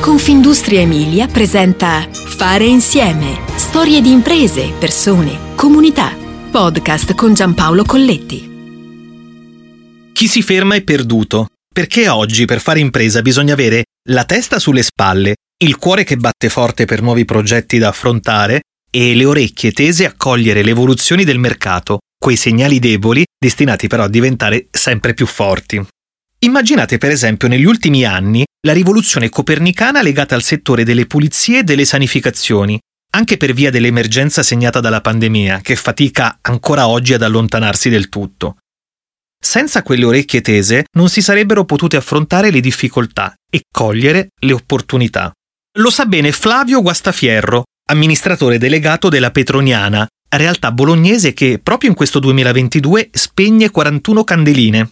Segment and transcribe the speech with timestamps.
[0.00, 3.38] Confindustria Emilia presenta Fare insieme.
[3.56, 6.16] Storie di imprese, persone, comunità.
[6.50, 8.48] Podcast con Giampaolo Colletti.
[10.10, 14.82] Chi si ferma è perduto, perché oggi per fare impresa bisogna avere la testa sulle
[14.82, 20.06] spalle, il cuore che batte forte per nuovi progetti da affrontare e le orecchie tese
[20.06, 25.26] a cogliere le evoluzioni del mercato, quei segnali deboli destinati però a diventare sempre più
[25.26, 25.86] forti.
[26.42, 31.62] Immaginate per esempio negli ultimi anni la rivoluzione copernicana legata al settore delle pulizie e
[31.64, 32.78] delle sanificazioni,
[33.10, 38.56] anche per via dell'emergenza segnata dalla pandemia, che fatica ancora oggi ad allontanarsi del tutto.
[39.38, 45.30] Senza quelle orecchie tese non si sarebbero potute affrontare le difficoltà e cogliere le opportunità.
[45.78, 52.18] Lo sa bene Flavio Guastafierro, amministratore delegato della Petroniana, realtà bolognese che proprio in questo
[52.18, 54.90] 2022 spegne 41 candeline.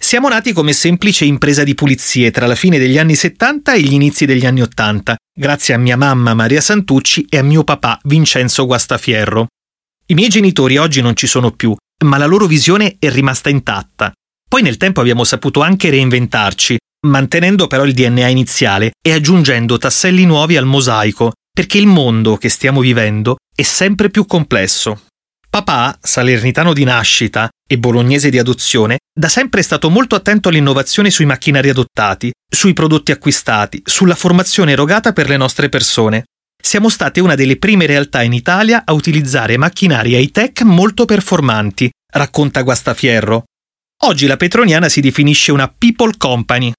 [0.00, 3.92] Siamo nati come semplice impresa di pulizie tra la fine degli anni 70 e gli
[3.92, 8.64] inizi degli anni 80, grazie a mia mamma Maria Santucci e a mio papà Vincenzo
[8.64, 9.48] Guastafierro.
[10.06, 14.10] I miei genitori oggi non ci sono più, ma la loro visione è rimasta intatta.
[14.48, 20.24] Poi nel tempo abbiamo saputo anche reinventarci, mantenendo però il DNA iniziale e aggiungendo tasselli
[20.24, 25.07] nuovi al mosaico, perché il mondo che stiamo vivendo è sempre più complesso.
[25.50, 31.10] Papà, salernitano di nascita e bolognese di adozione, da sempre è stato molto attento all'innovazione
[31.10, 36.24] sui macchinari adottati, sui prodotti acquistati, sulla formazione erogata per le nostre persone.
[36.60, 42.62] Siamo state una delle prime realtà in Italia a utilizzare macchinari high-tech molto performanti, racconta
[42.62, 43.44] Guastafierro.
[44.02, 46.72] Oggi la Petroniana si definisce una people company,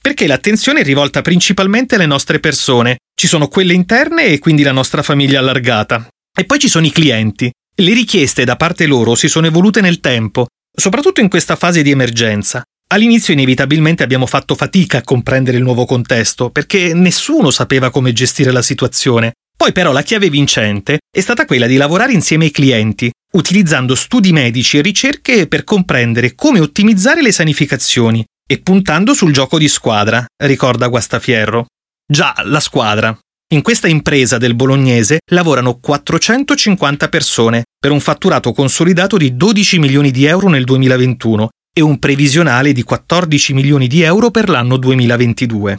[0.00, 2.98] perché l'attenzione è rivolta principalmente alle nostre persone.
[3.14, 6.08] Ci sono quelle interne e quindi la nostra famiglia allargata.
[6.38, 10.00] E poi ci sono i clienti, le richieste da parte loro si sono evolute nel
[10.00, 12.62] tempo, soprattutto in questa fase di emergenza.
[12.88, 18.50] All'inizio inevitabilmente abbiamo fatto fatica a comprendere il nuovo contesto, perché nessuno sapeva come gestire
[18.52, 19.32] la situazione.
[19.56, 24.32] Poi però la chiave vincente è stata quella di lavorare insieme ai clienti, utilizzando studi
[24.32, 30.24] medici e ricerche per comprendere come ottimizzare le sanificazioni e puntando sul gioco di squadra,
[30.42, 31.66] ricorda Guastafierro.
[32.06, 33.18] Già, la squadra.
[33.54, 40.10] In questa impresa del bolognese lavorano 450 persone per un fatturato consolidato di 12 milioni
[40.10, 45.78] di euro nel 2021 e un previsionale di 14 milioni di euro per l'anno 2022.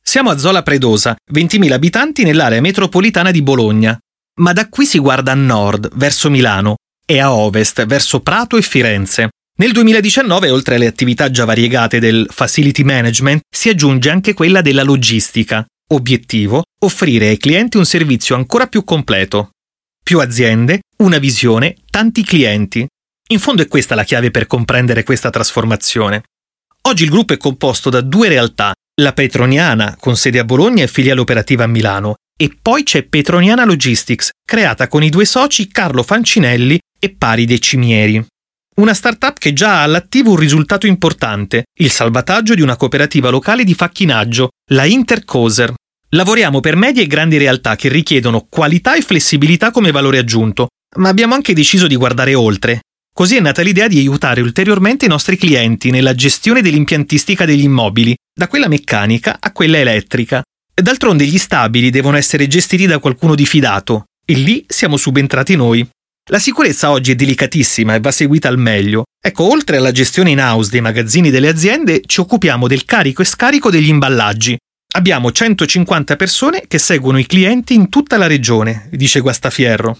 [0.00, 3.98] Siamo a Zola Predosa, 20.000 abitanti nell'area metropolitana di Bologna,
[4.38, 8.62] ma da qui si guarda a nord, verso Milano, e a ovest, verso Prato e
[8.62, 9.30] Firenze.
[9.58, 14.84] Nel 2019, oltre alle attività già variegate del facility management, si aggiunge anche quella della
[14.84, 19.50] logistica, Obiettivo, offrire ai clienti un servizio ancora più completo.
[20.00, 22.86] Più aziende, una visione, tanti clienti.
[23.30, 26.22] In fondo è questa la chiave per comprendere questa trasformazione.
[26.82, 30.88] Oggi il gruppo è composto da due realtà, la Petroniana, con sede a Bologna e
[30.88, 36.04] filiale operativa a Milano, e poi c'è Petroniana Logistics, creata con i due soci Carlo
[36.04, 38.24] Fancinelli e Pari De Cimieri.
[38.80, 43.62] Una startup che già ha all'attivo un risultato importante, il salvataggio di una cooperativa locale
[43.62, 45.74] di facchinaggio, la Intercoser.
[46.12, 51.10] Lavoriamo per medie e grandi realtà che richiedono qualità e flessibilità come valore aggiunto, ma
[51.10, 52.80] abbiamo anche deciso di guardare oltre.
[53.12, 58.16] Così è nata l'idea di aiutare ulteriormente i nostri clienti nella gestione dell'impiantistica degli immobili,
[58.34, 60.42] da quella meccanica a quella elettrica.
[60.72, 65.86] D'altronde gli stabili devono essere gestiti da qualcuno di fidato, e lì siamo subentrati noi.
[66.28, 69.04] La sicurezza oggi è delicatissima e va seguita al meglio.
[69.20, 73.24] Ecco, oltre alla gestione in house dei magazzini delle aziende, ci occupiamo del carico e
[73.24, 74.56] scarico degli imballaggi.
[74.92, 79.96] Abbiamo 150 persone che seguono i clienti in tutta la regione, dice Guastafierro.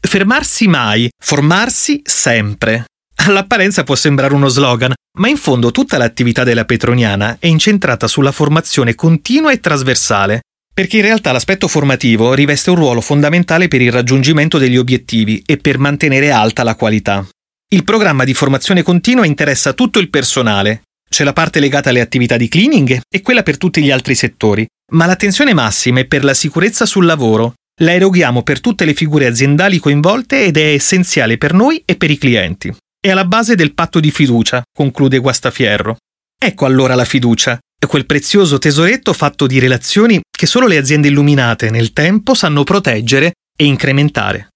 [0.00, 2.86] Fermarsi mai, formarsi sempre.
[3.26, 8.32] All'apparenza può sembrare uno slogan, ma in fondo tutta l'attività della Petroniana è incentrata sulla
[8.32, 10.40] formazione continua e trasversale
[10.78, 15.56] perché in realtà l'aspetto formativo riveste un ruolo fondamentale per il raggiungimento degli obiettivi e
[15.56, 17.26] per mantenere alta la qualità.
[17.70, 20.82] Il programma di formazione continua interessa tutto il personale.
[21.10, 24.64] C'è la parte legata alle attività di cleaning e quella per tutti gli altri settori,
[24.92, 27.54] ma l'attenzione massima è per la sicurezza sul lavoro.
[27.80, 32.12] La eroghiamo per tutte le figure aziendali coinvolte ed è essenziale per noi e per
[32.12, 32.72] i clienti.
[33.00, 35.96] È alla base del patto di fiducia, conclude Guastafierro.
[36.40, 41.70] Ecco allora la fiducia, quel prezioso tesoretto fatto di relazioni che solo le aziende illuminate
[41.70, 44.48] nel tempo sanno proteggere e incrementare.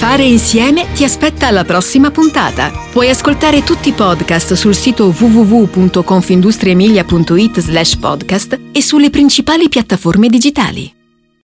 [0.00, 2.72] Fare insieme ti aspetta alla prossima puntata.
[2.90, 10.99] Puoi ascoltare tutti i podcast sul sito www.confindustriemilia.it slash podcast e sulle principali piattaforme digitali.